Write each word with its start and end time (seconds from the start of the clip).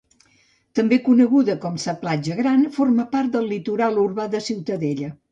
També 0.77 0.97
coneguda 1.07 1.55
com 1.65 1.75
sa 1.83 1.93
platja 2.05 2.37
Gran 2.39 2.63
forma 2.77 3.05
part 3.11 3.29
del 3.35 3.45
litoral 3.55 3.99
urbà 4.05 4.25
de 4.37 4.41
Ciutadella. 4.47 5.11